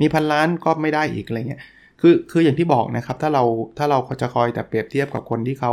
[0.00, 1.62] มีพันล้านก็ไม่ได้อีกอะไรเงี้ย
[2.00, 3.44] คือคืออย่างที่บอกนะครับ ถ้าเรา
[3.78, 5.72] ถ้าเราจะคอยแต่เปรียบเทียบกับคนที่เขา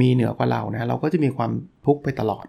[0.00, 1.50] มีเหนือกว่าเรานะเราก็จะมีความ
[1.86, 2.46] ทุกข์ไปตลอด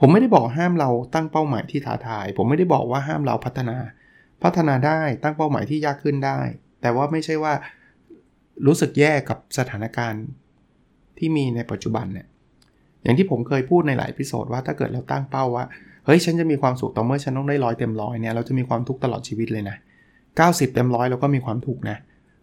[0.00, 3.76] ผมไม่ได้บอกห้ามเราตั้งเป้าหมายที่ท้าทาย ผมไม่ได้บอกว่าห้ามเราพัฒนา
[4.42, 6.38] พัฒนาได้ตั้งเป้าหมายที่ยากขึ้นได้
[6.80, 7.52] แต่ว่าไม่ใช่ว่า
[8.66, 10.24] รู้สึกแย่กับสถานการณ์
[11.18, 12.26] ที่มีในปัจจุบันเนี่ย
[13.02, 15.64] อย่างที่ผมเคยพูดในหลายพิโซดว่าถ้าเกิดเราตั้งเป้าว่า
[16.04, 19.76] เฮ้ยฉันจะมีความสุขต่อเมื่อฉันต้องได้ร้อยเต็มร้อยเนี่ยเราจะมีความทุกข์ตลอดชีวิตเลยนะ
[20.26, 21.98] 90 เต็มร้อยเราก็มีความทุกข์นะ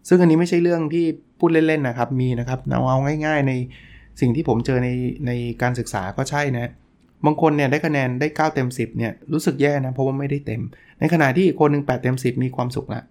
[0.08, 1.04] ซึ่งอันนี้ไม่ใช่เรื่องที่
[1.38, 3.52] พูดเล่นๆนะครับ มีนะครับเอาเอาง่าย ๆ ใน
[4.20, 4.88] สิ่งที่ผมเจอใน
[5.26, 5.30] ใน
[5.62, 6.70] การศึกษาก็ใช่นะ
[7.26, 10.62] บางคนเนี่ยได้คะแนนได้ 9 เต็ม 10เนี่ยรู้สึกแย่นะเพราะว่าไม่ได้เต็ม
[11.00, 13.02] ในขณะที่อีกคนหนึ่ง8เต็ม 10 มีความสุขละ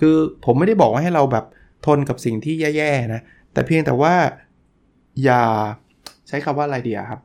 [0.00, 1.44] คือผมไม่ได้บอกว่าให้เราแบบ
[1.86, 3.20] ทนกับสิ่งที่แย่ๆนะ
[3.52, 4.14] แต่เพียงแต่ว่า
[5.24, 5.42] อย่า
[6.28, 7.20] ใช้คำว่าอะไรดียครับ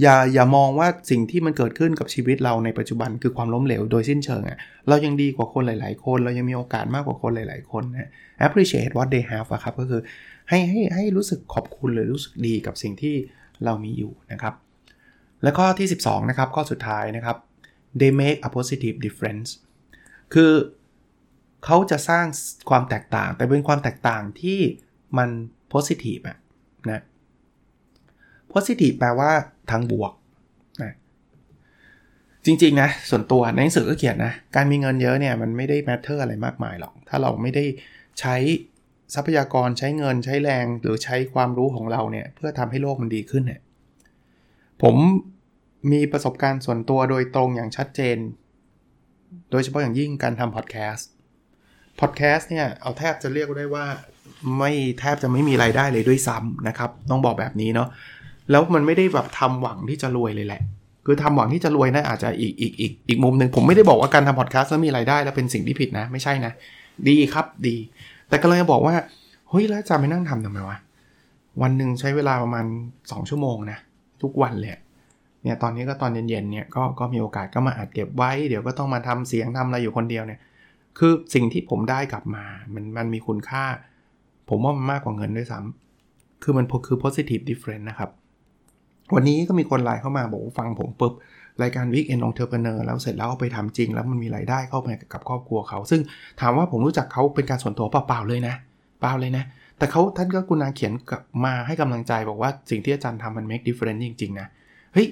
[0.00, 8.10] อย่าอย่ามองว่าสิ่งที่มันเกิดขึ้นกับชีวิตเราในปัจจุบันคือความล้มเหลวโดยสิ้นเชิงอะ่ะเรายังดีกว่าคนหลาย ๆ คน เรายังมีโอกาสมากกว่าคนหลาย ๆ คนนะ
[8.46, 10.00] appreciate what they have อะครับก็คือ
[10.48, 13.14] ให้ให้ให้รู้สึกขอบคุณหรือรู้สึกดีกับสิ่งที่
[13.64, 14.54] เรามีอยู่นะครับ
[15.42, 17.36] แล้วก็ที่ 12 นะครับ ข้อสุดท้ายนะครับ
[18.00, 19.48] they make a positive difference
[20.34, 20.52] คือ
[21.64, 22.26] เขาจะสร้าง
[22.70, 24.60] ความแตกต่าง แต่เป็นความแตกต่างที่
[25.18, 25.30] มัน
[25.72, 26.38] positive อะ
[26.90, 27.02] นะ
[28.54, 29.30] positive แปลว่า
[29.70, 30.12] ทางบวก
[30.82, 30.92] นะ
[32.44, 37.64] จริงๆนะส่วนตัวในหนังสือก็เขียนนะ การมีเงินเยอะเนี่ยมันไม่ได้ matter อะไรมากมายหรอก ถ้าเราไม่ได้
[38.20, 38.36] ใช้
[39.14, 43.60] ทรัพยากรใช้เงินใช้แรง หรือใช้ความรู้ของเราเนี่ยเพื่อทำให้โลกมันดีขึ้นเนี่ย
[44.82, 44.96] ผม
[45.92, 48.18] มีประสบการณ์ส่วนตัวโดยตรงอย่างชัดเจน
[49.50, 51.08] โดยเฉพาะอย่างยิ่งการทำพอดแคสต์
[52.00, 53.86] พอดแคสต์เนี่ยเอาแทบจะเรียกได้ว่า
[54.58, 57.88] ไม่แทบจะไม่มีไรายได้เลยด้วยซ้ำนะครับ ต้องบอกแบบนี้เนาะ
[58.50, 60.62] แล้วมันไม่ได้แบบทำหวังที่จะรวยเลยแหละ
[61.06, 66.52] คือทำหวังที่จะรวยนะั่นอาจจะอีกอีกอีกอีกมุมหนึ่งผมไม่ได้บอกว่าการทำพอดแคสต์แล้วมีรายได้แล้วเป็นสิ่งที่ผิดนะ ไม่ใช่นะ
[67.08, 67.76] ดีครับดี
[68.28, 68.94] แต่ก็เลยจะบอกว่า
[69.48, 70.78] เฮ้ยแล้วจะไปนั่งทำทำไมวะ
[71.62, 72.64] วันหนึ่งใช้เวลาประมาณ
[73.00, 73.78] 2 ชั่วโมงนะ
[74.22, 74.70] ทุกวันเลย
[75.42, 80.40] เนี่ยตอนนี้ก็ตอนเย็นๆเนี่ยก็ก็มีโอกาสก็มาอัดเก็บไว้ เดี๋ยวก็ต้องมาทำเสียงทำอะไรอยู่คนเดียวเนี่ย
[80.98, 83.64] คือสิ่งที่ผมได้กลับมา มันมันมีคุณค่า
[84.48, 88.10] ผมว่ามันมากกว่าเงินด้วยซ้ำคือมันคือ positive difference นะครับ
[89.14, 91.12] วันนี้ก็มีคนไลน์เข้ามาบอกฟังผมปุ๊บ
[91.62, 96.00] รายการ Weekend Entrepreneur แล้วเสร็จแล้วเอาไปทำจริง แล้วมันมีรายได้เข้ามากับครอบครัวเขา ซึ่ง
[96.40, 98.54] ถามว่าผมรู้จักเขาเป็นการส่วนตัวเปล่าๆเลยนะ
[99.00, 99.44] เปล่าเลยนะ
[99.78, 100.92] แต่เขาท่านก็กุณาเขียน
[101.44, 104.48] มาให้กำลังใจบอกว่าสิ่งที่อาจารย์ทำมัน make difference จริง ๆ นะ
[104.94, 105.08] เฮ้ย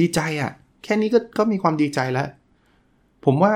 [0.00, 0.50] ดีใจอะ่ะ
[0.84, 2.28] แค่นี้ก็ก็มีความดีใจแล้ว
[3.24, 3.54] ผมว่า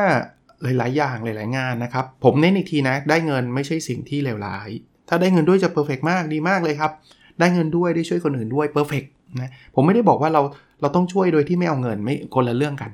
[0.62, 4.68] หลายๆ อย่างหลายๆงานนะครับ ผมเน้นอีกทีนะ ได้เงินไม่ใช่สิ่งที่เลวร้าย
[5.08, 6.92] ถ้าได้เงินด้วยจะเพอร์เฟกมากดีมากเลยครับ
[7.40, 9.04] ได้เงินด้วยได้ช่วยคนอื่นด้วยเพอร์เฟก
[9.38, 10.42] นะผมไม่ได้บอกว่าเรา
[10.80, 12.90] เราต้องช่วยโดยที่ไม่เอาเงินไม่คนละเรื่องกัน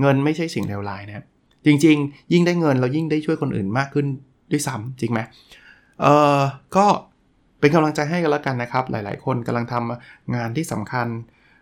[0.00, 1.24] เงินไม่ใช่สิ่งเลวร้ายนะ
[1.66, 4.06] จริง ๆ ยิ่งได้เงินเรายิ่งได้ช่วยคนอื่นมากขึ้น
[4.50, 5.20] ด้วยซ้ำจริงไหม
[6.00, 6.06] เอ
[6.38, 6.40] อ
[6.76, 6.86] ก็
[7.60, 11.06] เป็นกำลังใจให้กันแล้วกันนะครับ หลายๆ คนกำลังทำงานที่สำคัญ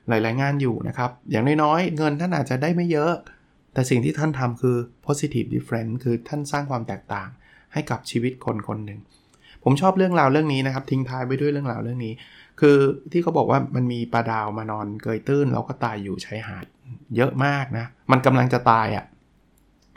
[0.09, 3.13] หลาย ๆ งานอยู่นะครับ อย่างน้อยๆ เงินท่านอาจจะได้ไม่เยอะ
[3.73, 7.29] แต่สิ่งที่ท่านทำคือ positive difference คือท่านสร้างความแตกต่าง
[7.73, 9.01] ให้กับชีวิตคนคนหนึ่ง
[9.65, 12.13] ผมชอบเรื่องราวเรื่องนี้นะครับ ทิ้งท้ายไปด้วยเรื่องราวเรื่องนี้
[12.61, 12.79] คือ
[13.13, 16.67] ที่เขาบอกว่ามันมีปลาดาวมานอนเกยตื้นแล้วก็ตายอยู่ชายหาด
[17.17, 19.05] เยอะมากนะ มันกำลังจะตายอะ่ะ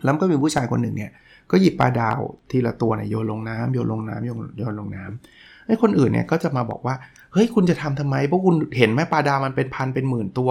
[0.03, 1.11] แล้วก็มีผู้ชายคนหนึ่งเนี่ย
[1.51, 2.19] ก็หยิบปลาดาว
[2.51, 6.95] ทีละตัวเนี่ยโยนลงน้ำโยนลงน้ำโยนโยนลงน้ำไอ้คนอื่นเนี่ยก็จะมาบอกว่า
[7.33, 10.49] เฮ้ยคุณจะทำทำไม เพราะคุณเห็นไหมปลาดาวมันเป็นพันเป็นหมื่นตัว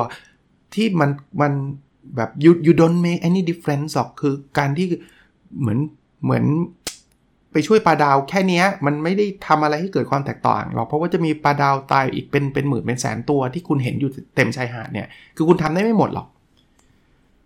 [0.75, 1.53] ที่มันมัน
[2.17, 4.87] แบบ you you don't make any difference หรอกคือการที่
[5.61, 5.79] เหมือน
[6.25, 6.45] เหมือน
[7.57, 16.27] ไปช่วยปลาดาวแค่นี้มันไม่ได้ทำอะไรให้เกิดความแตกต่างหรอกเพราะว่าจะมีปลาดาวตายอีกเป็นเป็นหมื่นเป็นแสนตัวที่คุณเห็นอยู่เต็มชายหาดเนี่ยคือคุณทำได้ไม่หมดหรอก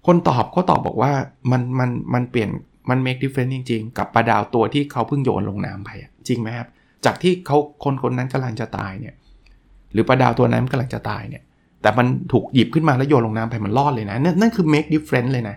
[0.07, 1.13] คนตอบก็ตอบบอกว่า
[1.51, 2.51] มันมันมันเปลี่ยน
[2.91, 5.91] มัน make difference จริง ๆ กับปลาดาวตัวที่เขาเพิ่งโยนลงน้ำไป
[6.29, 6.69] จริงไหมครับ
[7.05, 9.15] จากที่เขาคนคนนั้นกำลังจะตายเนี่ย
[9.93, 11.43] หรือปลาดาวตัวนั้นกำลังจะตายเนี่ย
[11.83, 15.57] แต่มันถูกหยิบขึ้นมาแล้วโยนลงน้ำไปมันรอดเลยนะนั่นนั่นคือ make difference เลยนะ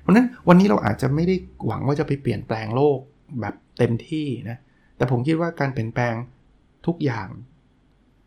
[0.00, 1.34] เพราะนั้นวันนี้เราอาจจะไม่ได้
[1.66, 2.98] หวังว่าจะไปเปลี่ยนแปลงโลก
[3.40, 4.58] แบบ เต็มที่นะ
[4.96, 6.14] แต่ผมคิดว่าการเปลี่ยนแปลง
[6.86, 7.28] ทุกอย่าง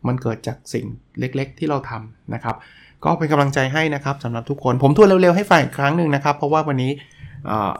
[0.06, 0.86] มันเกิดจากสิ่ง
[1.18, 2.56] เล็กๆ ที่เราทำนะครับ
[3.04, 6.92] ก็เป็นกำลังใจให้นะครับสำหรับทุกคนผมทวนเร็วๆให้ฟังอีกครั้งหนึ่งนะครับ เพราะว่าวันนี้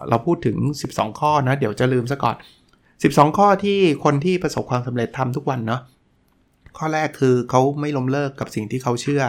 [0.09, 0.56] เราพูดถึง
[0.90, 2.37] 12 ข้อนะ เดี๋ยวจะลืมซะก่อน
[2.87, 5.80] 12 ข้อที่คนที่ประสบความสำเร็จทำทุกวันเนาะ
[6.78, 9.22] ข้อแรกคือเขาไม่ล้มเลิกกับสิ่งที่เขาเชื่อ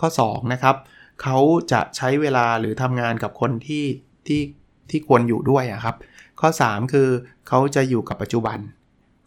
[0.00, 0.76] ข้อ 2 นะครับ
[1.22, 1.38] เขา
[1.72, 3.84] จะใช้เวลาหรือทำงานกับคนที่
[4.26, 4.40] ที่
[4.90, 5.96] ที่ควรอยู่ด้วยครับ
[6.40, 7.08] ข้อ 3 คือ
[7.48, 8.58] เขาจะอยู่กับปัจจุบัน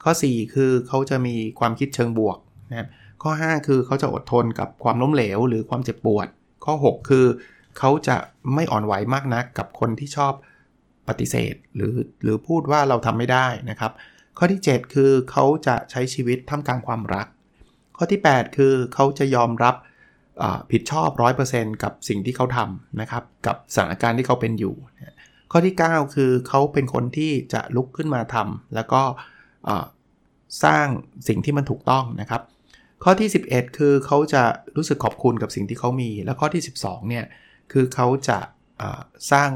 [0.03, 2.37] ข้อ 4 คือเขาจะมีความคิดเชิงบวก
[2.69, 2.87] นะครับ
[3.23, 6.27] ข้อ 5 คือเขาจะอดทนกับความล้มเหลว หรือความเจ็บปวด
[6.65, 7.25] ข้อ 6 คือ
[7.79, 8.17] เขาจะ
[8.53, 10.33] ไม่อ่อนไหวมากนักกับคนที่ชอบ
[11.07, 13.91] ปฏิเสธ หรือหรือพูดว่าเราทำไม่ได้นะครับ
[14.37, 17.27] ข้อที่ 7 คือเขาจะใช้ชีวิตท่ามกลางความรัก
[17.97, 19.75] ข้อที่ 8 คือเขาจะยอมรับ
[20.71, 21.09] ผิดชอบ
[21.47, 24.75] 100%กับสิ่งที่เขาทำนะครับกับสถานการณ์ที่เขาเป็นอยู่
[25.55, 29.01] ข้อที่ 9 คือเขาเป็นคนที่จะลุกขึ้นมาทำแล้วก็
[30.63, 30.87] สร้าง
[31.27, 32.41] สิ่งที่มันถูกต้องนะครับ
[33.03, 34.43] ข้อที่ 11 คือเขาจะ
[34.75, 37.25] รู้สึกขอบคุณกับสิ่งที่เขามี และข้อที่ 12เนี่ย
[37.71, 38.39] คือเขาจะ
[39.31, 39.49] สร้าง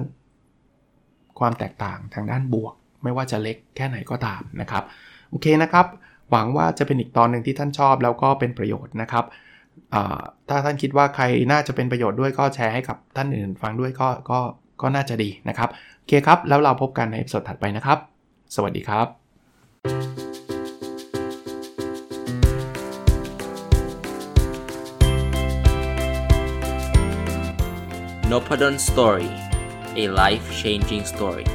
[1.40, 4.84] ความแตกต่างทางด้านบวก ไม่ว่าจะเล็กแค่ไหนก็ตามนะครับ
[5.30, 5.86] โอเคนะครับ
[6.32, 9.26] หวังว่าจะเป็นอีกตอนหนึ่งที่ท่านชอบแล้วก็เป็นประโยชน์นะครับ
[10.50, 14.40] ถ้าท่านคิดว่าใครน่าจะเป็นประโยชน์ด้วยก็แชร์ให้กับท่านอื่นฟังด้วยก็ก็
[14.82, 18.00] ก็น่าจะดีนะครับโอเคครับ แล้วเราพบกันในสดถัดไปนะครับ
[18.56, 19.08] สวัสดีครับ
[28.32, 29.30] n o p a d o n Story
[30.02, 31.46] a life changing story